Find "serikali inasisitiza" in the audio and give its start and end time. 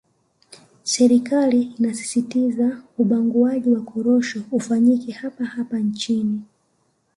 0.83-2.81